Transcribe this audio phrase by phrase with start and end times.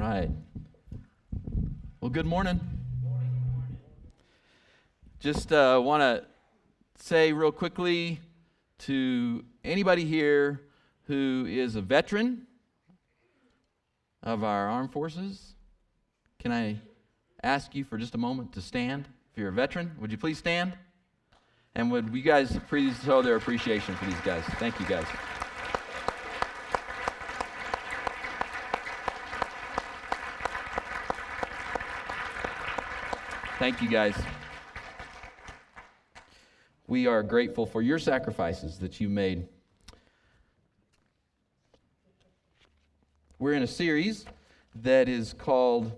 [0.00, 0.30] right.
[2.00, 2.58] Well, good morning.
[5.18, 6.24] Just uh, want to
[6.96, 8.20] say real quickly
[8.80, 10.62] to anybody here
[11.06, 12.46] who is a veteran
[14.22, 15.54] of our armed forces,
[16.38, 16.78] can I
[17.42, 19.06] ask you for just a moment to stand?
[19.32, 20.72] If you're a veteran, would you please stand?
[21.74, 24.44] And would you guys please show their appreciation for these guys?
[24.58, 25.06] Thank you, guys.
[33.60, 34.14] Thank you, guys.
[36.86, 39.46] We are grateful for your sacrifices that you made.
[43.38, 44.24] We're in a series
[44.76, 45.92] that is called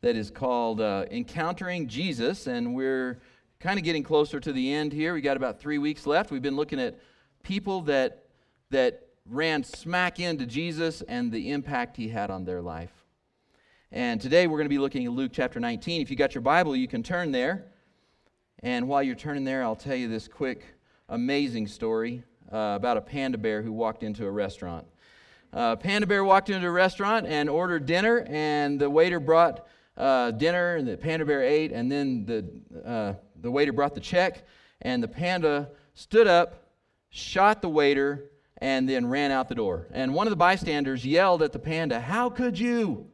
[0.00, 3.20] that is called uh, Encountering Jesus, and we're
[3.60, 5.14] kind of getting closer to the end here.
[5.14, 6.32] We got about three weeks left.
[6.32, 6.98] We've been looking at
[7.44, 8.24] people that
[8.70, 13.03] that ran smack into Jesus and the impact he had on their life.
[13.94, 16.02] And today we're going to be looking at Luke chapter 19.
[16.02, 17.66] If you got your Bible, you can turn there.
[18.64, 20.64] And while you're turning there, I'll tell you this quick,
[21.08, 24.84] amazing story uh, about a panda bear who walked into a restaurant.
[25.52, 29.64] Uh, panda bear walked into a restaurant and ordered dinner, and the waiter brought
[29.96, 32.44] uh, dinner, and the panda bear ate, and then the,
[32.84, 34.44] uh, the waiter brought the check,
[34.82, 36.66] and the panda stood up,
[37.10, 38.28] shot the waiter,
[38.58, 39.86] and then ran out the door.
[39.92, 43.12] And one of the bystanders yelled at the panda, How could you?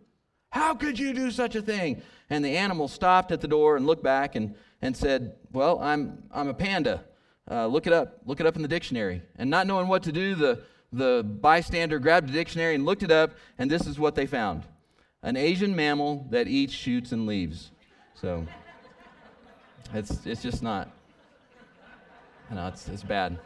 [0.50, 2.02] How could you do such a thing?
[2.28, 6.24] And the animal stopped at the door and looked back and, and said, Well, I'm,
[6.32, 7.04] I'm a panda.
[7.50, 8.20] Uh, look it up.
[8.26, 9.22] Look it up in the dictionary.
[9.36, 13.10] And not knowing what to do, the, the bystander grabbed a dictionary and looked it
[13.10, 14.64] up, and this is what they found
[15.22, 17.70] an Asian mammal that eats, shoots, and leaves.
[18.14, 18.46] So
[19.92, 20.90] it's, it's just not,
[22.48, 23.38] you know, it's, it's bad.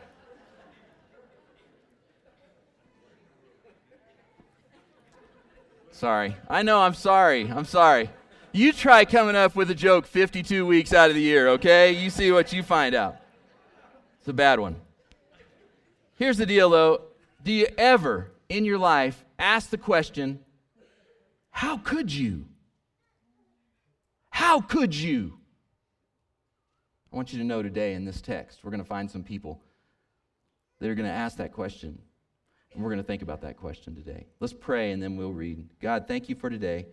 [5.94, 6.36] Sorry.
[6.50, 7.48] I know I'm sorry.
[7.48, 8.10] I'm sorry.
[8.50, 11.92] You try coming up with a joke 52 weeks out of the year, okay?
[11.92, 13.16] You see what you find out.
[14.18, 14.74] It's a bad one.
[16.16, 17.02] Here's the deal, though.
[17.44, 20.40] Do you ever in your life ask the question,
[21.50, 22.46] How could you?
[24.30, 25.38] How could you?
[27.12, 29.60] I want you to know today in this text, we're going to find some people
[30.80, 32.00] that are going to ask that question.
[32.74, 34.26] And we're going to think about that question today.
[34.40, 35.64] Let's pray and then we'll read.
[35.80, 36.86] God, thank you for today.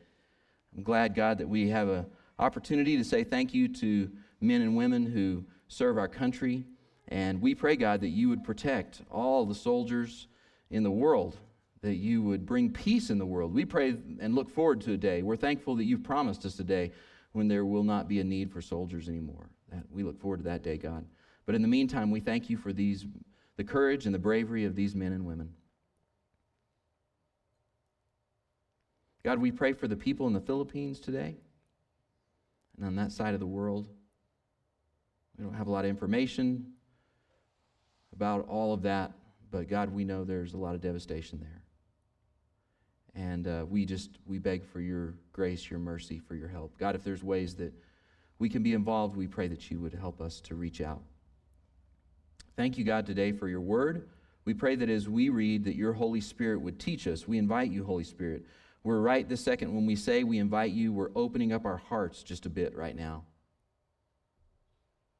[0.75, 2.05] I'm glad, God, that we have an
[2.37, 6.65] opportunity to say thank you to men and women who serve our country.
[7.07, 10.27] And we pray, God, that you would protect all the soldiers
[10.69, 11.35] in the world,
[11.81, 13.53] that you would bring peace in the world.
[13.53, 15.23] We pray and look forward to a day.
[15.23, 16.91] We're thankful that you've promised us a day
[17.31, 19.49] when there will not be a need for soldiers anymore.
[19.89, 21.05] We look forward to that day, God.
[21.45, 23.05] But in the meantime, we thank you for these,
[23.57, 25.53] the courage and the bravery of these men and women.
[29.23, 31.35] God, we pray for the people in the Philippines today
[32.77, 33.87] and on that side of the world.
[35.37, 36.73] We don't have a lot of information
[38.13, 39.11] about all of that,
[39.51, 41.63] but God, we know there's a lot of devastation there.
[43.13, 46.77] And uh, we just, we beg for your grace, your mercy, for your help.
[46.77, 47.73] God, if there's ways that
[48.39, 51.01] we can be involved, we pray that you would help us to reach out.
[52.55, 54.09] Thank you, God, today for your word.
[54.45, 57.27] We pray that as we read, that your Holy Spirit would teach us.
[57.27, 58.45] We invite you, Holy Spirit,
[58.83, 62.23] we're right this second when we say we invite you, we're opening up our hearts
[62.23, 63.23] just a bit right now.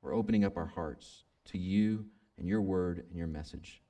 [0.02, 2.06] We're opening up our hearts to you
[2.40, 3.82] and your word and your message.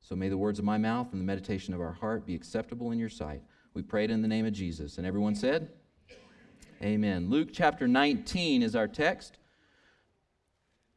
[0.00, 2.92] So may the words of my mouth and the meditation of our heart be acceptable
[2.92, 3.42] in your sight.
[3.74, 4.98] We pray it in the name of Jesus.
[4.98, 5.68] And everyone said,
[6.80, 7.28] Amen.
[7.28, 9.38] Luke chapter 19 is our text.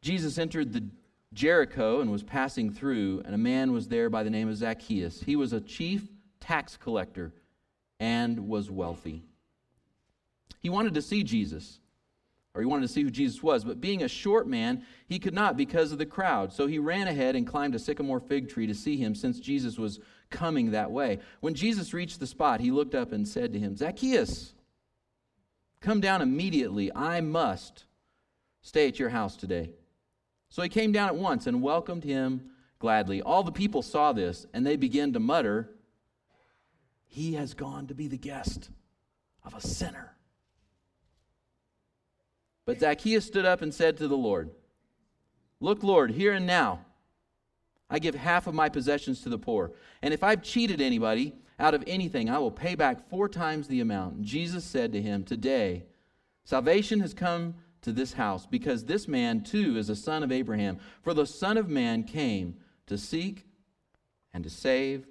[0.01, 0.85] Jesus entered the
[1.33, 5.21] Jericho and was passing through, and a man was there by the name of Zacchaeus.
[5.21, 6.07] He was a chief
[6.39, 7.33] tax collector
[7.99, 9.23] and was wealthy.
[10.61, 11.79] He wanted to see Jesus,
[12.53, 15.33] or he wanted to see who Jesus was, but being a short man, he could
[15.33, 16.51] not because of the crowd.
[16.51, 19.77] So he ran ahead and climbed a sycamore fig tree to see him, since Jesus
[19.77, 19.99] was
[20.29, 21.19] coming that way.
[21.39, 24.53] When Jesus reached the spot, he looked up and said to him, Zacchaeus,
[25.81, 26.93] come down immediately.
[26.93, 27.85] I must
[28.61, 29.71] stay at your house today.
[30.49, 33.21] So he came down at once and welcomed him gladly.
[33.21, 35.69] All the people saw this, and they began to mutter,
[37.09, 38.69] he has gone to be the guest
[39.43, 40.15] of a sinner.
[42.65, 44.51] But Zacchaeus stood up and said to the Lord,
[45.59, 46.85] Look, Lord, here and now,
[47.89, 49.71] I give half of my possessions to the poor.
[50.03, 53.81] And if I've cheated anybody out of anything, I will pay back four times the
[53.81, 54.17] amount.
[54.17, 55.85] And Jesus said to him, Today,
[56.43, 60.77] salvation has come to this house, because this man too is a son of Abraham.
[61.01, 63.47] For the Son of Man came to seek
[64.31, 65.07] and to save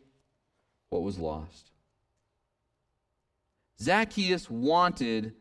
[0.90, 1.72] what was lost.
[3.80, 5.34] Zacchaeus wanted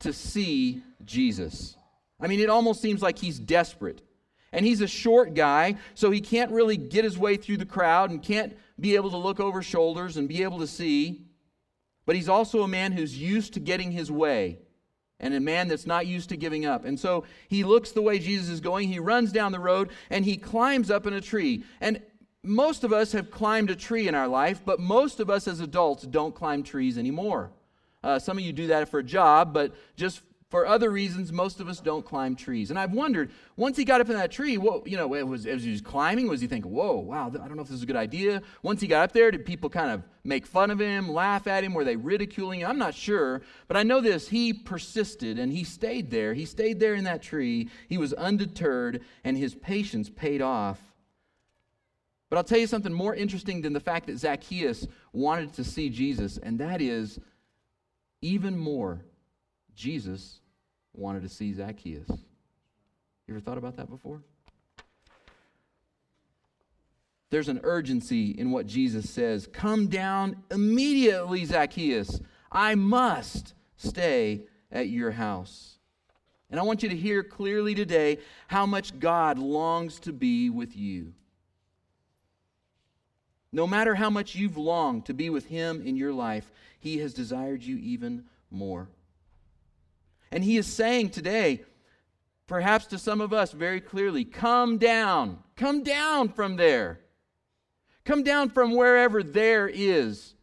[0.00, 1.76] to see Jesus.
[2.20, 4.02] I mean, it almost seems like he's desperate.
[4.52, 8.10] And he's a short guy, so he can't really get his way through the crowd
[8.10, 11.22] and can't be able to look over shoulders and be able to see.
[12.04, 14.58] But he's also a man who's used to getting his way
[15.22, 16.84] and a man that's not used to giving up.
[16.84, 20.24] And so he looks the way Jesus is going, he runs down the road, and
[20.24, 21.64] he climbs up in a tree.
[21.80, 22.02] And
[22.44, 25.60] most of us have climbed a tree in our life, but most of us as
[25.60, 27.52] adults don't climb trees anymore.
[28.02, 30.22] Uh, some of you do that for a job, but just
[30.52, 32.68] for other reasons, most of us don't climb trees.
[32.68, 35.46] And I've wondered, once he got up in that tree, what, you know, it was,
[35.46, 37.84] as he was climbing, was he thinking, whoa, wow, I don't know if this is
[37.84, 38.42] a good idea?
[38.62, 41.64] Once he got up there, did people kind of make fun of him, laugh at
[41.64, 41.72] him?
[41.72, 42.68] Were they ridiculing him?
[42.68, 43.40] I'm not sure.
[43.66, 46.34] But I know this he persisted and he stayed there.
[46.34, 47.70] He stayed there in that tree.
[47.88, 50.91] He was undeterred, and his patience paid off.
[52.32, 55.90] But I'll tell you something more interesting than the fact that Zacchaeus wanted to see
[55.90, 57.20] Jesus, and that is
[58.22, 59.04] even more,
[59.74, 60.40] Jesus
[60.94, 62.08] wanted to see Zacchaeus.
[62.08, 64.22] You ever thought about that before?
[67.28, 69.46] There's an urgency in what Jesus says.
[69.52, 72.18] Come down immediately, Zacchaeus.
[72.50, 75.76] I must stay at your house.
[76.48, 80.74] And I want you to hear clearly today how much God longs to be with
[80.74, 81.12] you.
[83.52, 86.50] No matter how much you've longed to be with Him in your life,
[86.80, 88.88] He has desired you even more.
[90.32, 91.62] And he is saying today,
[92.46, 95.38] perhaps to some of us very clearly, come down.
[95.56, 97.00] Come down from there.
[98.04, 100.34] Come down from wherever there is.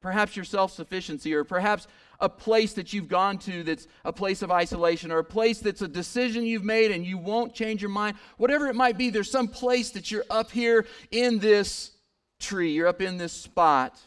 [0.00, 1.88] Perhaps your self sufficiency, or perhaps
[2.20, 5.82] a place that you've gone to that's a place of isolation, or a place that's
[5.82, 8.16] a decision you've made and you won't change your mind.
[8.36, 11.92] Whatever it might be, there's some place that you're up here in this
[12.40, 14.00] tree, you're up in this spot.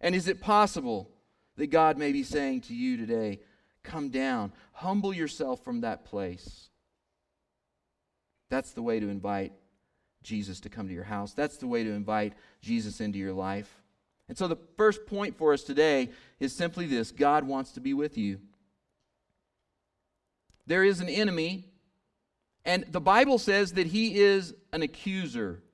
[0.00, 1.10] And is it possible
[1.56, 3.40] that God may be saying to you today,
[3.82, 4.52] Come down.
[4.72, 6.68] Humble yourself from that place.
[8.50, 9.52] That's the way to invite
[10.22, 11.32] Jesus to come to your house.
[11.32, 13.79] That's the way to invite Jesus into your life.
[14.30, 17.94] And so the first point for us today is simply this God wants to be
[17.94, 18.38] with you.
[20.68, 21.64] There is an enemy,
[22.64, 25.64] and the Bible says that he is an accuser,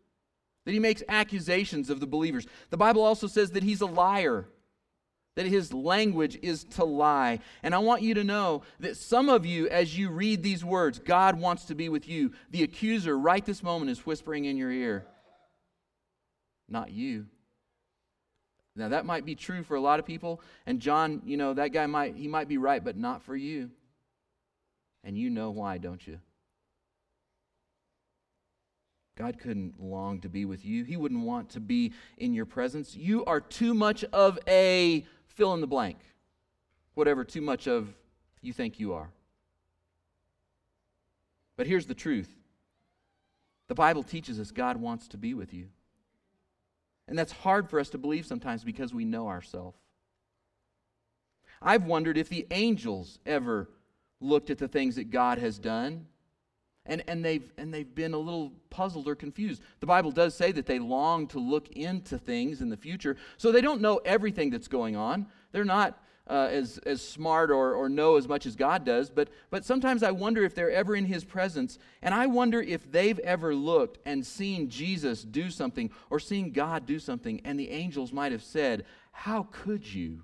[0.64, 2.46] that he makes accusations of the believers.
[2.70, 4.48] The Bible also says that he's a liar
[5.34, 7.40] that his language is to lie.
[7.62, 10.98] And I want you to know that some of you, as you read these words,
[10.98, 12.32] God wants to be with you.
[12.52, 15.04] The accuser, right this moment, is whispering in your ear,
[16.70, 17.26] not you.
[18.76, 20.40] Now, that might be true for a lot of people.
[20.66, 23.70] And John, you know, that guy might, he might be right, but not for you.
[25.02, 26.18] And you know why, don't you?
[29.16, 30.84] God couldn't long to be with you.
[30.84, 32.94] He wouldn't want to be in your presence.
[32.94, 35.98] You are too much of a fill in the blank,
[36.94, 37.94] whatever too much of
[38.42, 39.08] you think you are.
[41.56, 42.28] But here's the truth
[43.68, 45.68] the Bible teaches us God wants to be with you.
[47.08, 49.78] And that's hard for us to believe sometimes because we know ourselves.
[51.62, 53.70] I've wondered if the angels ever
[54.20, 56.06] looked at the things that God has done
[56.84, 59.62] and, and, they've, and they've been a little puzzled or confused.
[59.80, 63.50] The Bible does say that they long to look into things in the future, so
[63.50, 65.26] they don't know everything that's going on.
[65.52, 69.28] They're not uh, as, as smart or, or know as much as God does, but,
[69.50, 73.18] but sometimes I wonder if they're ever in His presence, and I wonder if they've
[73.20, 78.12] ever looked and seen Jesus do something or seen God do something, and the angels
[78.12, 80.22] might have said, How could you?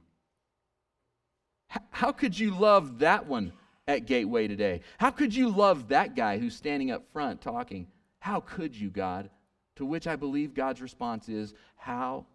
[1.91, 3.53] How could you love that one
[3.87, 4.81] at Gateway today?
[4.99, 7.87] How could you love that guy who's standing up front talking?
[8.19, 9.31] How could you, God?
[9.77, 12.27] To which I believe God's response is, How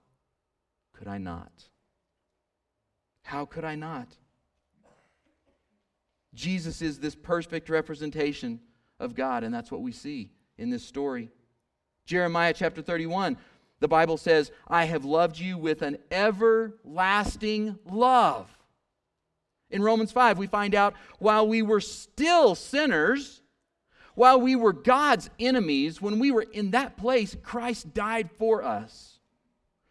[0.94, 1.52] could I not?
[3.28, 4.08] How could I not?
[6.34, 8.62] Jesus is this perfect representation
[9.02, 11.30] of God, and that's what we see in this story.
[12.06, 13.36] Jeremiah chapter 31,
[13.82, 18.50] the Bible says, I have loved you with an everlasting love.
[19.72, 23.42] In Romans 5, we find out while we were still sinners,
[24.16, 29.20] while we were God's enemies, when we were in that place, Christ died for us.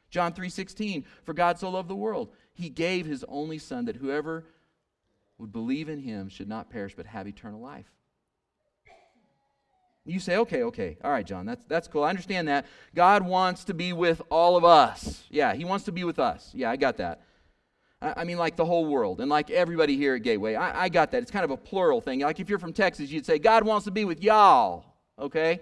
[0.08, 4.44] John 3:16, for God so loved the world, he gave his only son that whoever
[5.38, 7.86] would believe in him should not perish but have eternal life.
[10.06, 12.04] You say, okay, okay, all right, John, that's, that's cool.
[12.04, 12.66] I understand that.
[12.94, 15.24] God wants to be with all of us.
[15.30, 16.52] Yeah, he wants to be with us.
[16.54, 17.22] Yeah, I got that.
[18.00, 20.54] I mean, like the whole world and like everybody here at Gateway.
[20.54, 21.22] I, I, got that.
[21.22, 22.20] It's kind of a plural thing.
[22.20, 24.84] Like if you're from Texas, you'd say, God wants to be with y'all.
[25.18, 25.60] Okay?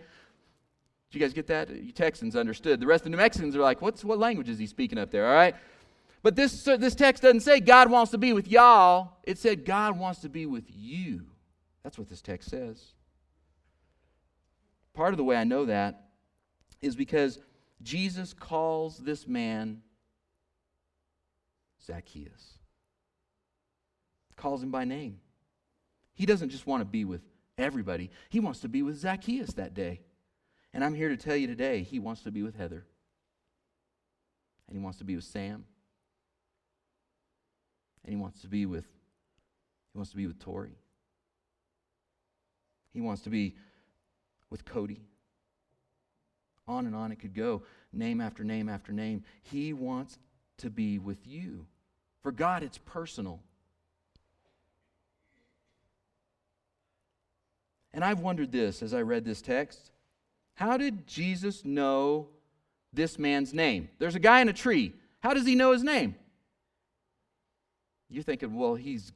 [1.11, 1.71] Did you guys get that?
[1.71, 2.81] You Texans understood.
[2.81, 5.11] The rest of the New Mexicans are like, What's, what language is he speaking up
[5.11, 5.27] there?
[5.29, 5.55] All right?
[6.25, 9.19] But this, this text doesn't say God wants to be with y'all.
[9.25, 11.27] It said God wants to be with you.
[11.83, 12.83] That's what this text says.
[14.95, 16.07] Part of the way I know that
[16.81, 17.39] is because
[17.83, 19.83] Jesus calls this man
[21.85, 22.59] Zacchaeus.
[24.35, 25.21] Calls him by name.
[26.15, 27.21] He doesn't just want to be with
[27.59, 30.01] everybody, he wants to be with Zacchaeus that day.
[30.73, 32.87] And I'm here to tell you today, he wants to be with Heather.
[34.67, 35.67] And he wants to be with Sam.
[38.05, 38.85] And he wants to be with
[39.93, 40.77] he wants to be with Tori.
[42.93, 43.55] He wants to be
[44.51, 45.01] with Cody.
[46.67, 49.23] On and on it could go, name after name after name.
[49.43, 50.19] He wants
[50.59, 51.67] to be with you.
[52.23, 53.41] For God, it's personal.
[57.93, 59.93] And I've wondered this as I read this text.
[60.55, 62.29] How did Jesus know
[62.93, 63.89] this man's name?
[63.99, 64.93] There's a guy in a tree.
[65.21, 66.17] How does he know his name?
[68.09, 69.13] You're thinking, well, he's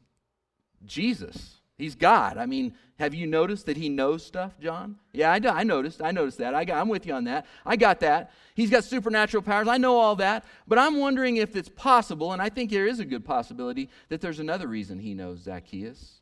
[0.85, 1.59] Jesus.
[1.78, 2.38] He's God.
[2.38, 4.97] I mean, have you noticed that he knows stuff, John?
[5.12, 6.02] Yeah, I, I noticed.
[6.02, 6.52] I noticed that.
[6.52, 7.47] I got, I'm with you on that.
[7.64, 8.33] I got that.
[8.57, 9.68] He's got supernatural powers.
[9.68, 10.45] I know all that.
[10.66, 14.21] But I'm wondering if it's possible, and I think there is a good possibility, that
[14.21, 16.21] there's another reason he knows Zacchaeus.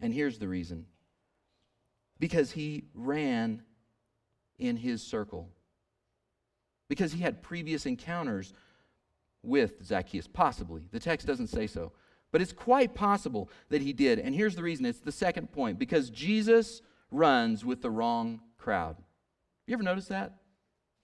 [0.00, 0.86] And here's the reason
[2.20, 3.62] because he ran
[4.58, 5.50] in his circle,
[6.88, 8.52] because he had previous encounters
[9.48, 10.82] with Zacchaeus, possibly.
[10.90, 11.92] The text doesn't say so.
[12.30, 14.18] But it's quite possible that he did.
[14.18, 18.96] And here's the reason it's the second point because Jesus runs with the wrong crowd.
[19.66, 20.34] You ever notice that?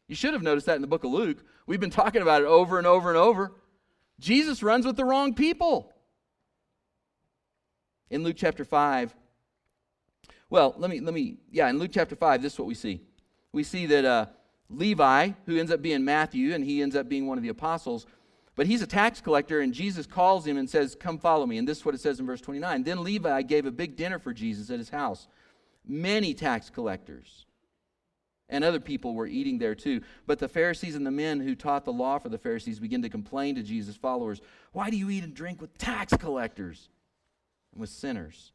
[0.06, 1.38] You should have noticed that in the book of Luke.
[1.66, 3.52] We've been talking about it over and over and over.
[4.20, 5.92] Jesus runs with the wrong people.
[8.10, 9.14] In Luke chapter 5,
[10.50, 13.00] well, let me, let me, yeah, in Luke chapter 5, this is what we see.
[13.52, 14.26] We see that uh,
[14.68, 18.06] Levi, who ends up being Matthew, and he ends up being one of the apostles,
[18.56, 21.58] but he's a tax collector, and Jesus calls him and says, Come follow me.
[21.58, 22.84] And this is what it says in verse 29.
[22.84, 25.26] Then Levi gave a big dinner for Jesus at his house.
[25.86, 27.46] Many tax collectors
[28.48, 30.00] and other people were eating there too.
[30.26, 33.08] But the Pharisees and the men who taught the law for the Pharisees began to
[33.08, 34.40] complain to Jesus' followers
[34.72, 36.88] Why do you eat and drink with tax collectors
[37.72, 38.52] and with sinners?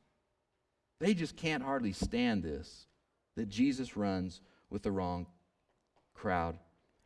[0.99, 2.87] They just can't hardly stand this
[3.35, 5.27] that Jesus runs with the wrong
[6.13, 6.57] crowd.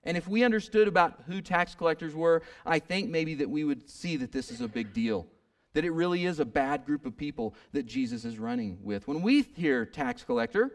[0.04, 3.90] And if we understood about who tax collectors were, I think maybe that we would
[3.90, 5.28] see that this is a big deal.
[5.74, 9.08] That it really is a bad group of people that Jesus is running with.
[9.08, 10.72] When we hear tax collector,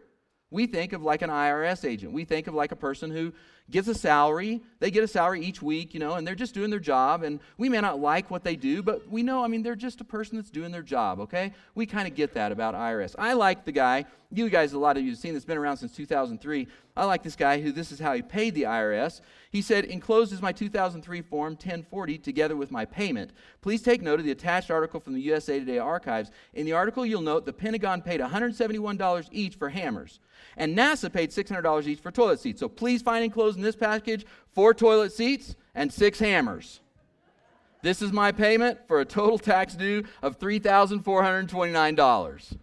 [0.51, 2.13] we think of like an IRS agent.
[2.13, 3.33] We think of like a person who
[3.71, 4.63] gets a salary.
[4.81, 7.23] They get a salary each week, you know, and they're just doing their job.
[7.23, 10.01] And we may not like what they do, but we know, I mean, they're just
[10.01, 11.53] a person that's doing their job, okay?
[11.75, 13.15] We kind of get that about IRS.
[13.19, 15.79] I like the guy, you guys, a lot of you have seen this, been around
[15.79, 16.67] since 2003.
[16.97, 19.21] I like this guy who this is how he paid the IRS.
[19.51, 23.31] He said, Enclosed is my 2003 Form 1040 together with my payment.
[23.63, 26.31] Please take note of the attached article from the USA Today archives.
[26.55, 30.21] In the article, you'll note the Pentagon paid $171 each for hammers,
[30.57, 32.61] and NASA paid $600 each for toilet seats.
[32.61, 36.81] So please find enclosed in this package four toilet seats and six hammers.
[37.83, 42.57] This is my payment for a total tax due of $3,429.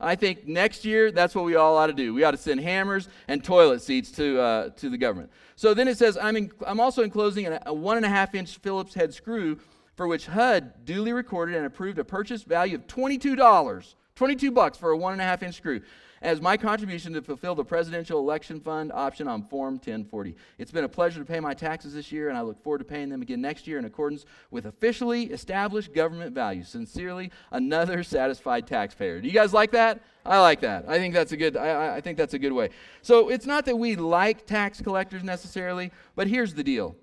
[0.00, 2.14] I think next year, that's what we all ought to do.
[2.14, 5.30] We ought to send hammers and toilet seats to, uh, to the government.
[5.56, 8.34] So then it says, I'm, in, I'm also enclosing a, a one and a half
[8.34, 9.58] inch Phillips head screw
[9.96, 13.94] for which HUD duly recorded and approved a purchase value of $22.
[14.16, 15.80] 22 bucks for a one and a half inch screw
[16.22, 20.34] as my contribution to fulfill the presidential election fund option on Form 1040.
[20.56, 22.84] It's been a pleasure to pay my taxes this year, and I look forward to
[22.84, 26.68] paying them again next year in accordance with officially established government values.
[26.68, 29.20] Sincerely, another satisfied taxpayer.
[29.20, 30.00] Do you guys like that?
[30.24, 30.88] I like that.
[30.88, 31.56] I think that's a good.
[31.56, 32.70] I, I think that's a good way.
[33.02, 36.96] So it's not that we like tax collectors necessarily, but here's the deal: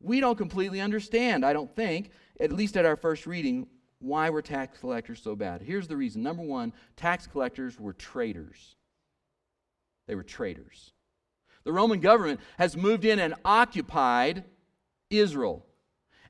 [0.00, 1.46] we don't completely understand.
[1.46, 3.66] I don't think, at least at our first reading,
[4.00, 5.62] why were tax collectors so bad?
[5.62, 6.22] Here's the reason.
[6.22, 8.76] Number one, tax collectors were traitors.
[10.06, 10.92] They were traitors.
[11.64, 14.44] The Roman government has moved in and occupied
[15.10, 15.64] Israel.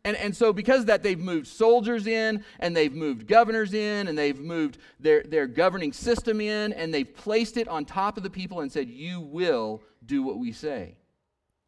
[0.05, 4.09] And, and so, because of that, they've moved soldiers in, and they've moved governors in,
[4.09, 8.23] and they've moved their, their governing system in, and they've placed it on top of
[8.23, 10.97] the people and said, You will do what we say.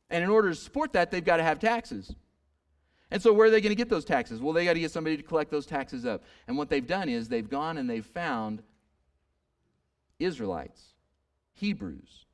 [0.09, 2.15] And in order to support that, they've got to have taxes.
[3.11, 4.41] And so, where are they going to get those taxes?
[4.41, 6.23] Well, they got to get somebody to collect those taxes up.
[6.47, 8.63] And what they've done is they've gone and they've found
[10.21, 10.81] Israelites,
[11.55, 12.27] Hebrews,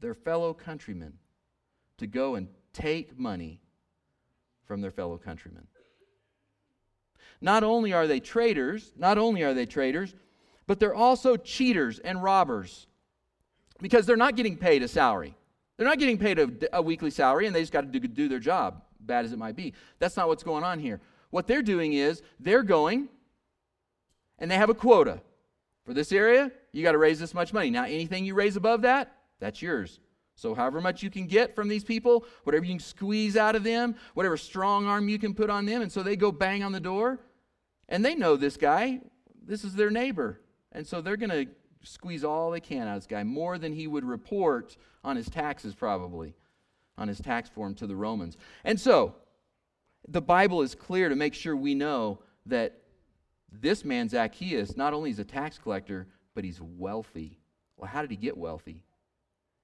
[0.00, 1.14] their fellow countrymen,
[1.98, 3.60] to go and take money
[4.64, 5.66] from their fellow countrymen.
[7.40, 10.14] Not only are they traitors, not only are they traitors,
[10.66, 12.88] but they're also cheaters and robbers
[13.80, 15.36] because they're not getting paid a salary.
[15.76, 18.28] They're not getting paid a, a weekly salary and they just got to do, do
[18.28, 19.74] their job bad as it might be.
[19.98, 21.00] That's not what's going on here.
[21.30, 23.08] What they're doing is they're going
[24.38, 25.20] and they have a quota.
[25.84, 27.70] For this area, you got to raise this much money.
[27.70, 30.00] Now, anything you raise above that, that's yours.
[30.34, 33.62] So, however much you can get from these people, whatever you can squeeze out of
[33.62, 35.82] them, whatever strong arm you can put on them.
[35.82, 37.20] And so they go bang on the door,
[37.88, 39.00] and they know this guy.
[39.46, 40.40] This is their neighbor.
[40.72, 41.46] And so they're going to
[41.82, 45.30] squeeze all they can out of this guy, more than he would report on his
[45.30, 46.34] taxes, probably,
[46.98, 48.36] on his tax form to the Romans.
[48.64, 49.14] And so,
[50.08, 52.82] the Bible is clear to make sure we know that
[53.50, 57.38] this man, Zacchaeus, not only is a tax collector, but he's wealthy.
[57.76, 58.82] Well, how did he get wealthy?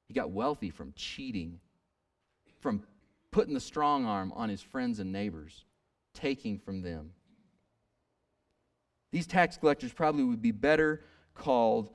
[0.09, 1.61] He got wealthy from cheating,
[2.61, 2.83] from
[3.31, 5.65] putting the strong arm on his friends and neighbors,
[6.13, 7.13] taking from them.
[9.11, 11.91] These tax collectors probably would be better called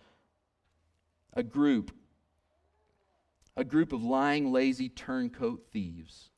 [1.33, 1.91] a group,
[3.57, 6.29] a group of lying, lazy turncoat thieves.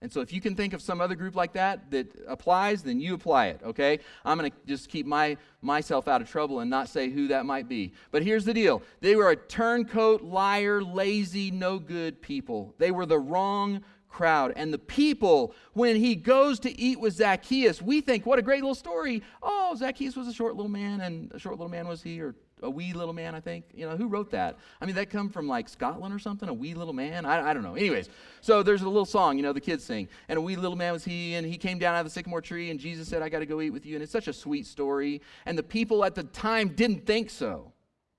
[0.00, 3.00] And so if you can think of some other group like that that applies, then
[3.00, 3.98] you apply it, okay?
[4.24, 7.46] I'm going to just keep my myself out of trouble and not say who that
[7.46, 7.94] might be.
[8.12, 8.82] But here's the deal.
[9.00, 12.74] They were a turncoat, liar, lazy, no good people.
[12.78, 14.52] They were the wrong crowd.
[14.54, 18.62] And the people, when he goes to eat with Zacchaeus, we think, what a great
[18.62, 19.22] little story.
[19.42, 22.36] Oh, Zacchaeus was a short little man, and a short little man was he, or
[22.62, 23.64] a wee little man, I think.
[23.74, 24.58] You know, who wrote that?
[24.80, 27.24] I mean, that come from like Scotland or something, a wee little man?
[27.24, 27.74] I, I don't know.
[27.74, 28.08] Anyways,
[28.40, 30.08] so there's a little song, you know, the kids sing.
[30.28, 32.40] And a wee little man was he, and he came down out of the sycamore
[32.40, 33.94] tree, and Jesus said, I got to go eat with you.
[33.94, 35.20] And it's such a sweet story.
[35.46, 37.72] And the people at the time didn't think so.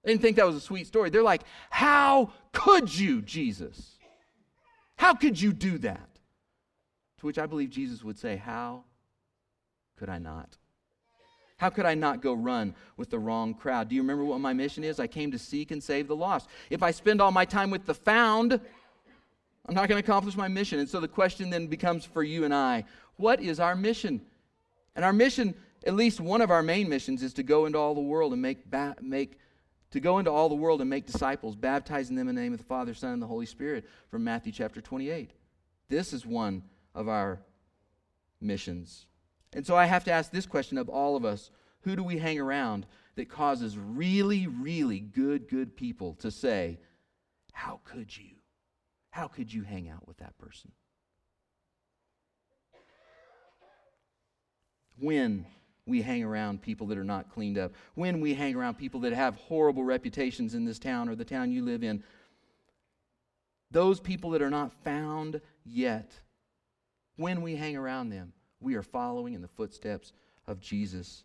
[0.03, 1.09] They didn't think that was a sweet story.
[1.09, 3.97] They're like, How could you, Jesus?
[4.95, 6.09] How could you do that?
[7.19, 8.83] To which I believe Jesus would say, How
[9.97, 10.57] could I not?
[11.59, 13.89] How could I not go run with the wrong crowd?
[13.89, 14.97] Do you remember what my mission is?
[14.97, 16.47] I came to seek and save the lost.
[16.69, 18.53] If I spend all my time with the found,
[19.65, 20.79] I'm not going to accomplish my mission.
[20.79, 22.85] And so the question then becomes for you and I
[23.17, 24.21] what is our mission?
[24.95, 25.53] And our mission,
[25.85, 28.41] at least one of our main missions, is to go into all the world and
[28.41, 29.37] make, ba- make
[29.91, 32.59] to go into all the world and make disciples, baptizing them in the name of
[32.59, 35.31] the Father, Son, and the Holy Spirit from Matthew chapter 28.
[35.89, 36.63] This is one
[36.95, 37.41] of our
[38.39, 39.05] missions.
[39.53, 41.49] And so I have to ask this question of all of us
[41.81, 42.85] who do we hang around
[43.15, 46.79] that causes really, really good, good people to say,
[47.53, 48.35] How could you?
[49.11, 50.71] How could you hang out with that person?
[54.99, 55.45] When
[55.85, 59.13] we hang around people that are not cleaned up, when we hang around people that
[59.13, 62.03] have horrible reputations in this town or the town you live in,
[63.71, 66.11] those people that are not found yet,
[67.15, 70.13] when we hang around them, we are following in the footsteps
[70.47, 71.23] of Jesus.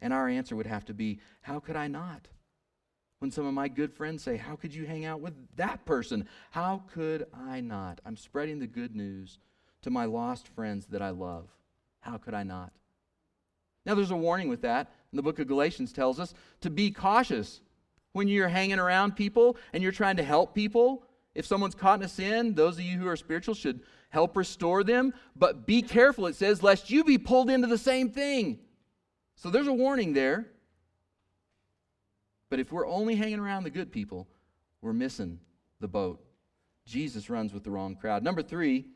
[0.00, 2.28] And our answer would have to be, How could I not?
[3.18, 6.26] When some of my good friends say, How could you hang out with that person?
[6.50, 8.00] How could I not?
[8.06, 9.38] I'm spreading the good news
[9.82, 11.48] to my lost friends that I love.
[12.00, 12.72] How could I not?
[13.84, 14.92] Now, there's a warning with that.
[15.12, 17.60] The book of Galatians tells us to be cautious
[18.12, 21.02] when you're hanging around people and you're trying to help people.
[21.34, 24.84] If someone's caught in a sin, those of you who are spiritual should help restore
[24.84, 25.14] them.
[25.34, 28.58] But be careful, it says, lest you be pulled into the same thing.
[29.36, 30.46] So there's a warning there.
[32.50, 34.28] But if we're only hanging around the good people,
[34.82, 35.38] we're missing
[35.80, 36.22] the boat.
[36.84, 38.22] Jesus runs with the wrong crowd.
[38.22, 38.86] Number three,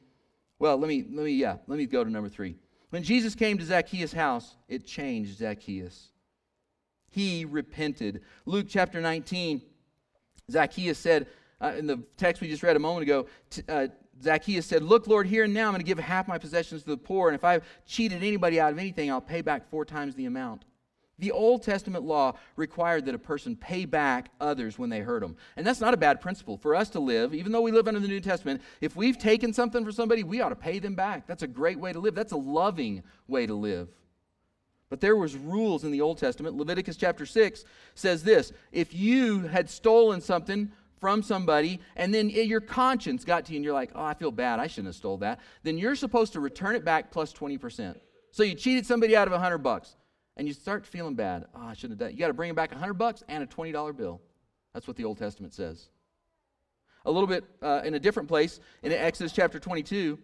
[0.59, 2.57] well, let me, let me, yeah, let me go to number three.
[2.91, 6.11] When Jesus came to Zacchaeus' house, it changed Zacchaeus.
[7.11, 8.23] He repented.
[8.45, 9.63] Luke chapter 19,
[10.51, 11.29] Zacchaeus said,
[11.61, 13.87] uh, in the text we just read a moment ago, t- uh,
[14.23, 16.91] Zacchaeus said, Look, Lord, here and now I'm going to give half my possessions to
[16.91, 20.15] the poor, and if I've cheated anybody out of anything, I'll pay back four times
[20.15, 20.65] the amount.
[21.19, 25.37] The Old Testament law required that a person pay back others when they hurt them.
[25.57, 28.01] And that's not a bad principle for us to live, even though we live under
[28.01, 28.61] the New Testament.
[28.81, 31.27] If we've taken something from somebody, we ought to pay them back.
[31.27, 32.17] That's a great way to live.
[32.17, 33.89] That's a loving way to live.
[34.91, 36.57] But there was rules in the Old Testament.
[36.57, 40.71] Leviticus chapter 6 says this, if you had stolen something
[41.05, 44.31] from somebody and then your conscience got to you and you're like, oh, I feel
[44.31, 44.59] bad.
[44.59, 45.39] I shouldn't have stole that.
[45.63, 47.97] Then you're supposed to return it back plus 20%.
[48.31, 49.97] So you cheated somebody out of 100 bucks
[50.39, 51.45] and you start feeling bad.
[51.55, 52.13] Oh, I shouldn't have done it.
[52.13, 54.23] You got to bring it back 100 bucks and a $20 bill.
[54.73, 55.91] That's what the Old Testament says.
[57.05, 60.19] A little bit uh, in a different place, in Exodus chapter 22,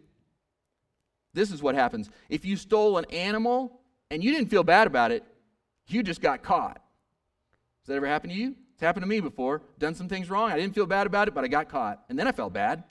[1.34, 2.08] this is what happens.
[2.30, 5.24] If you stole an animal and you didn't feel bad about it,
[5.88, 6.78] you just got caught.
[7.82, 8.54] Has that ever happened to you?
[8.80, 9.60] It's happened to me before.
[9.78, 10.50] Done some things wrong.
[10.50, 12.02] I didn't feel bad about it, but I got caught.
[12.08, 12.82] And then I felt bad.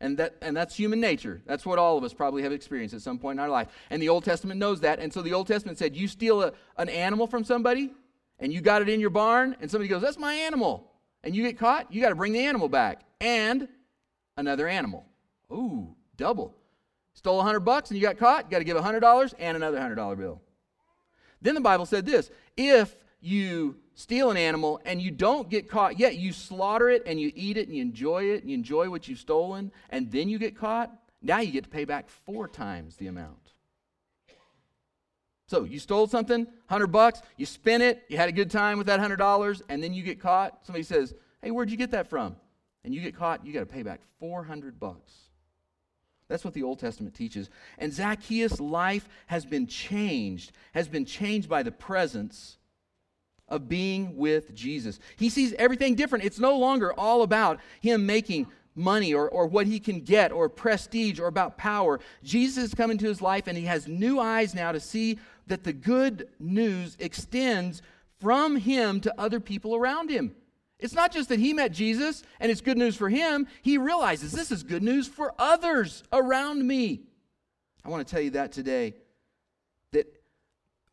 [0.00, 1.42] And, that, and that's human nature.
[1.46, 3.68] That's what all of us probably have experienced at some point in our life.
[3.90, 4.98] And the Old Testament knows that.
[4.98, 7.92] And so the Old Testament said, You steal a, an animal from somebody,
[8.40, 10.90] and you got it in your barn, and somebody goes, That's my animal.
[11.22, 13.02] And you get caught, you got to bring the animal back.
[13.20, 13.68] And
[14.36, 15.06] another animal.
[15.52, 16.52] Ooh, double.
[17.14, 19.36] Stole a hundred bucks and you got caught, you got to give a hundred dollars
[19.38, 20.42] and another hundred dollar bill.
[21.40, 25.98] Then the Bible said this if you steal an animal and you don't get caught
[25.98, 28.88] yet, you slaughter it and you eat it and you enjoy it and you enjoy
[28.90, 32.46] what you've stolen, and then you get caught, now you get to pay back four
[32.46, 33.52] times the amount.
[35.48, 38.88] So you stole something, 100 bucks, you spent it, you had a good time with
[38.88, 40.66] that $100, and then you get caught.
[40.66, 42.36] Somebody says, Hey, where'd you get that from?
[42.84, 45.12] And you get caught, you got to pay back 400 bucks.
[46.28, 47.50] That's what the Old Testament teaches.
[47.78, 52.58] And Zacchaeus' life has been changed, has been changed by the presence
[53.48, 54.98] of being with Jesus.
[55.16, 56.24] He sees everything different.
[56.24, 60.48] It's no longer all about him making money or, or what he can get or
[60.48, 61.98] prestige or about power.
[62.22, 65.64] Jesus has come into his life and he has new eyes now to see that
[65.64, 67.82] the good news extends
[68.20, 70.34] from him to other people around him.
[70.78, 74.32] It's not just that he met Jesus and it's good news for him, he realizes
[74.32, 77.02] this is good news for others around me.
[77.84, 78.94] I want to tell you that today.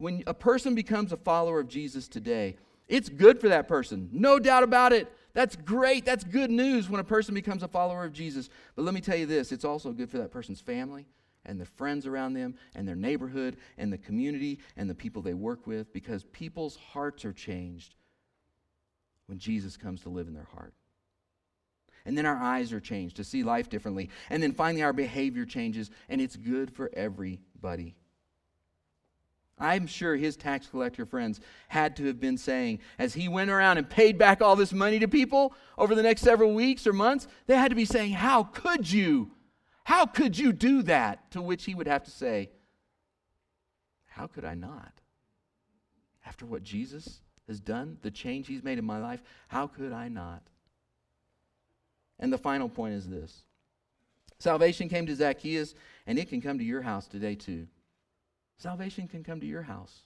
[0.03, 2.57] When a person becomes a follower of Jesus today,
[2.89, 5.07] it's good for that person, no doubt about it.
[5.31, 6.03] That's great.
[6.03, 8.49] That's good news when a person becomes a follower of Jesus.
[8.75, 11.05] But let me tell you this it's also good for that person's family
[11.45, 15.33] and the friends around them and their neighborhood and the community and the people they
[15.33, 17.95] work with because people's hearts are changed
[19.27, 20.73] when Jesus comes to live in their heart.
[22.05, 24.09] And then our eyes are changed to see life differently.
[24.29, 27.95] And then finally, our behavior changes, and it's good for everybody.
[29.59, 33.77] I'm sure his tax collector friends had to have been saying, as he went around
[33.77, 37.27] and paid back all this money to people over the next several weeks or months,
[37.45, 39.31] they had to be saying, How could you?
[39.85, 41.29] How could you do that?
[41.31, 42.49] To which he would have to say,
[44.07, 45.01] How could I not?
[46.25, 50.07] After what Jesus has done, the change he's made in my life, how could I
[50.07, 50.41] not?
[52.19, 53.43] And the final point is this
[54.39, 55.73] salvation came to Zacchaeus,
[56.07, 57.67] and it can come to your house today too.
[58.57, 60.03] Salvation can come to your house.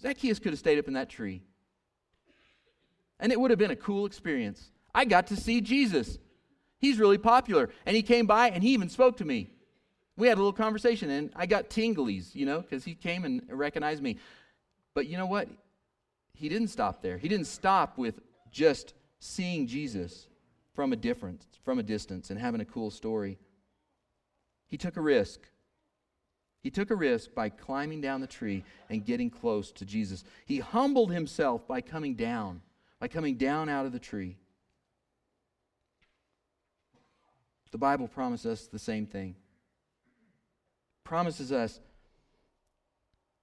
[0.00, 1.42] Zacchaeus could have stayed up in that tree,
[3.18, 4.70] and it would have been a cool experience.
[4.94, 6.18] I got to see Jesus.
[6.78, 7.70] He's really popular.
[7.84, 9.50] And he came by and he even spoke to me.
[10.16, 13.42] We had a little conversation, and I got tinglies, you know, because he came and
[13.50, 14.16] recognized me.
[14.94, 15.48] But you know what?
[16.32, 17.18] He didn't stop there.
[17.18, 20.26] He didn't stop with just seeing Jesus
[20.74, 23.38] from a difference, from a distance, and having a cool story.
[24.66, 25.40] He took a risk.
[26.66, 30.24] He took a risk by climbing down the tree and getting close to Jesus.
[30.46, 32.60] He humbled himself by coming down,
[32.98, 34.36] by coming down out of the tree.
[37.70, 39.36] The Bible promises us the same thing.
[41.04, 41.78] Promises us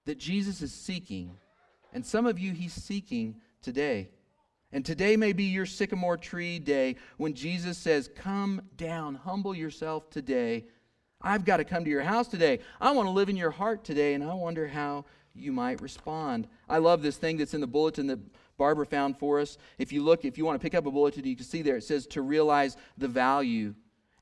[0.04, 1.32] that Jesus is seeking
[1.94, 4.10] and some of you, He's seeking today.
[4.74, 10.10] And today may be your sycamore tree day when Jesus says, Come down, humble yourself
[10.10, 10.66] today.
[11.24, 12.60] I've got to come to your house today.
[12.82, 16.48] I want to live in your heart today, and I wonder how you might respond.
[16.70, 18.20] I love this thing that's in the bulletin that
[18.58, 19.58] Barbara found for us.
[19.78, 21.78] If you look, if you want to pick up a bulletin, you can see there
[21.78, 23.74] it says to realize the value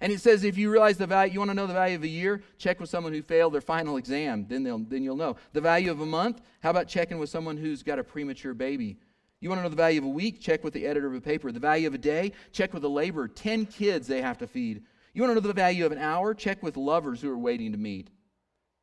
[0.02, 2.04] and it says if you realize the value, you want to know the value of
[2.04, 4.48] a year, check with someone who failed their final exam.
[4.50, 5.36] Then, they'll, then you'll know.
[5.54, 8.98] The value of a month, how about checking with someone who's got a premature baby?
[9.40, 10.40] You want to know the value of a week?
[10.40, 11.52] Check with the editor of a paper.
[11.52, 12.34] The value of a day?
[12.52, 13.28] Check with a laborer.
[13.28, 14.84] Ten kids they have to feed.
[15.14, 16.34] You want to know the value of an hour?
[16.34, 18.10] Check with lovers who are waiting to meet.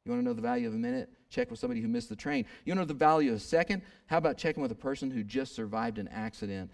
[0.04, 1.10] You want to know the value of a minute?
[1.30, 2.46] Check with somebody who missed the train.
[2.64, 3.82] You want to know the value of a second?
[4.06, 6.70] How about checking with a person who just survived an accident?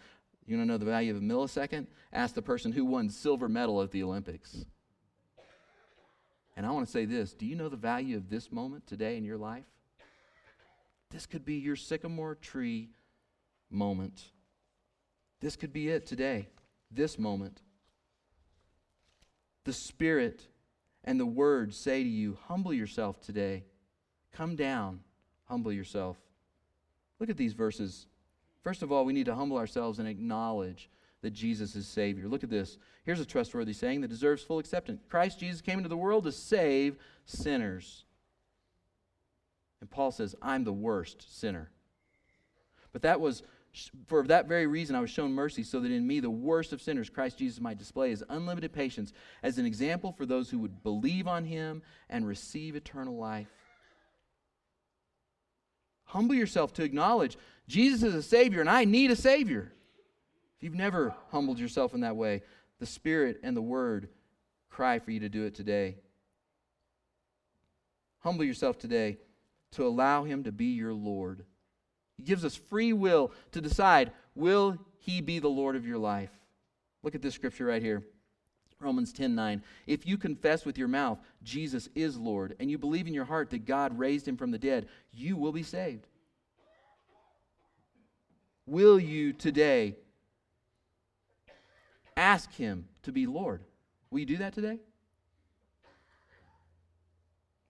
[0.46, 1.86] You want to know the value of a millisecond?
[2.12, 4.64] Ask the person who won silver medal at the Olympics.
[6.56, 9.16] And I want to say this do you know the value of this moment today
[9.16, 9.64] in your life?
[11.10, 12.90] This could be your sycamore tree
[13.70, 14.30] moment.
[15.40, 16.48] This could be it today,
[16.90, 17.62] this moment.
[19.64, 20.46] The Spirit
[21.04, 23.64] and the Word say to you, humble yourself today.
[24.32, 25.00] Come down,
[25.44, 26.16] humble yourself.
[27.20, 28.06] Look at these verses.
[28.62, 30.90] First of all, we need to humble ourselves and acknowledge
[31.22, 32.28] that Jesus is Savior.
[32.28, 32.76] Look at this.
[33.04, 36.32] Here's a trustworthy saying that deserves full acceptance Christ Jesus came into the world to
[36.32, 38.04] save sinners.
[39.80, 41.70] And Paul says, I'm the worst sinner.
[42.92, 43.42] But that was,
[44.06, 46.80] for that very reason, I was shown mercy so that in me, the worst of
[46.80, 50.82] sinners, Christ Jesus might display his unlimited patience as an example for those who would
[50.82, 53.48] believe on him and receive eternal life.
[56.04, 59.72] Humble yourself to acknowledge Jesus is a Savior and I need a Savior
[60.56, 62.42] If you've never humbled yourself in that way,
[62.78, 64.08] the Spirit and the Word
[64.70, 65.96] cry for you to do it today.
[68.20, 69.18] Humble yourself today
[69.72, 71.44] to allow Him to be your Lord.
[72.24, 76.30] He gives us free will to decide will He be the Lord of your life?
[77.02, 78.02] Look at this scripture right here
[78.80, 79.62] Romans 10 9.
[79.86, 83.50] If you confess with your mouth Jesus is Lord, and you believe in your heart
[83.50, 86.06] that God raised him from the dead, you will be saved.
[88.64, 89.96] Will you today
[92.16, 93.62] ask him to be Lord?
[94.10, 94.78] Will you do that today?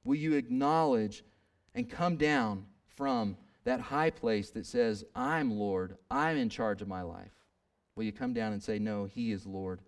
[0.05, 1.25] Will you acknowledge
[1.75, 6.89] and come down from that high place that says, I'm Lord, I'm in charge of
[6.89, 7.33] my life?
[7.97, 9.81] Will you come down and say, No, He is Lord?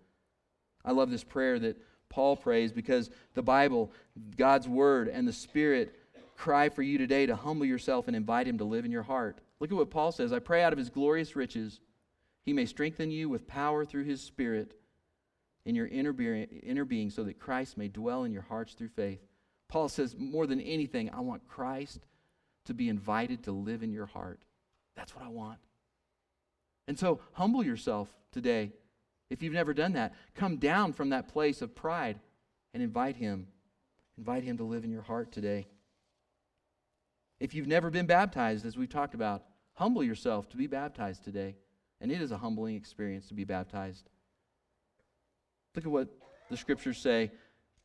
[0.83, 1.77] I love this prayer that
[2.09, 3.91] Paul prays because the Bible,
[4.37, 5.95] God's Word, and the Spirit
[6.35, 9.39] cry for you today to humble yourself and invite Him to live in your heart.
[9.59, 11.79] Look at what Paul says I pray out of His glorious riches,
[12.43, 14.73] He may strengthen you with power through His Spirit
[15.65, 18.87] in your inner being, inner being so that Christ may dwell in your hearts through
[18.89, 19.19] faith.
[19.67, 22.05] Paul says, more than anything, I want Christ
[22.67, 24.39] to be invited to live in your heart.
[24.95, 25.59] That's what I want.
[26.87, 28.71] And so, humble yourself today.
[29.29, 32.19] If you've never done that, come down from that place of pride
[32.73, 33.47] and invite Him.
[34.17, 35.67] Invite Him to live in your heart today.
[37.39, 41.55] If you've never been baptized, as we've talked about, humble yourself to be baptized today.
[41.99, 44.09] And it is a humbling experience to be baptized.
[45.75, 46.09] Look at what
[46.49, 47.31] the scriptures say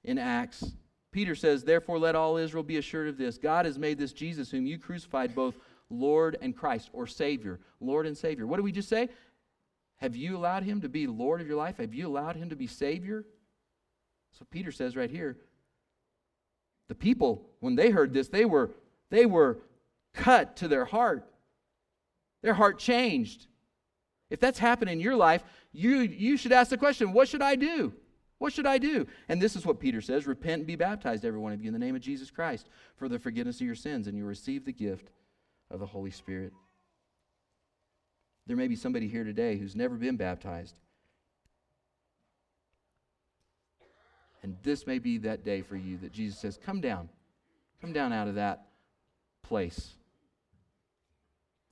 [0.05, 0.65] in Acts
[1.13, 4.51] Peter says, Therefore, let all Israel be assured of this God has made this Jesus,
[4.51, 5.55] whom you crucified, both
[5.91, 7.61] Lord and Christ, or Savior.
[7.81, 8.47] Lord and Savior.
[8.47, 9.11] What did we just say?
[9.97, 11.77] Have you allowed him to be Lord of your life?
[11.77, 13.25] Have you allowed him to be Savior?
[14.33, 15.37] So Peter says right here,
[16.89, 18.71] the people, when they heard this, they were,
[19.11, 19.59] they were
[20.15, 21.29] cut to their heart.
[22.43, 23.47] Their heart changed.
[24.31, 27.55] If that's happened in your life, you, you should ask the question, what should I
[27.55, 27.93] do?
[28.43, 29.07] What should I do?
[29.29, 31.73] And this is what Peter says Repent and be baptized, every one of you, in
[31.73, 34.73] the name of Jesus Christ, for the forgiveness of your sins, and you receive the
[34.73, 35.13] gift
[35.71, 36.53] of the Holy Spirit.
[38.49, 40.75] There may be somebody here today who's never been baptized.
[44.43, 47.11] And this may be that day for you that Jesus says, Come down.
[47.81, 48.67] Come down out of that
[49.45, 49.93] place.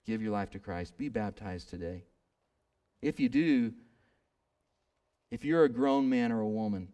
[0.07, 0.97] Give your life to Christ.
[0.97, 2.05] Be baptized today.
[3.03, 3.73] If you do,
[5.31, 6.89] if you're a grown man or a woman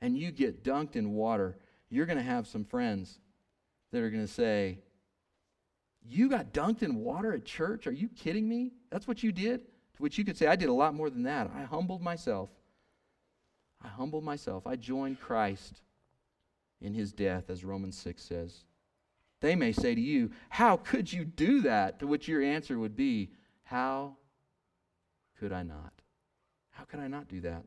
[0.00, 1.56] and you get dunked in water,
[1.88, 3.18] you're going to have some friends
[3.90, 4.78] that are going to say,
[6.02, 7.86] You got dunked in water at church?
[7.86, 8.72] Are you kidding me?
[8.90, 9.60] That's what you did?
[9.96, 11.50] To which you could say, I did a lot more than that.
[11.54, 12.50] I humbled myself.
[13.82, 14.66] I humbled myself.
[14.66, 15.82] I joined Christ
[16.80, 18.64] in his death, as Romans 6 says.
[19.40, 21.98] They may say to you, How could you do that?
[21.98, 23.32] To which your answer would be,
[23.64, 24.16] How
[25.38, 26.01] could I not?
[26.82, 27.62] How could I not do that?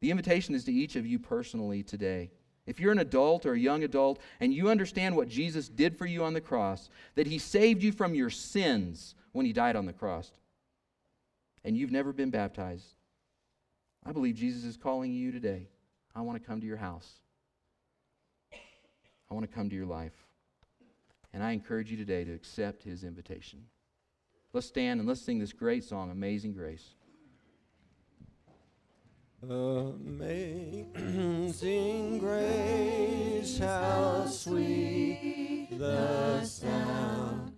[0.00, 2.32] The invitation is to each of you personally today.
[2.66, 6.04] If you're an adult or a young adult and you understand what Jesus did for
[6.04, 9.86] you on the cross, that he saved you from your sins when he died on
[9.86, 10.32] the cross,
[11.62, 12.96] and you've never been baptized,
[14.04, 15.68] I believe Jesus is calling you today.
[16.12, 17.08] I want to come to your house.
[19.30, 20.26] I want to come to your life.
[21.32, 23.60] And I encourage you today to accept his invitation.
[24.52, 26.96] Let's stand and let's sing this great song, Amazing Grace.
[29.44, 30.88] Amazing
[32.20, 37.51] grace, how sweet the sound.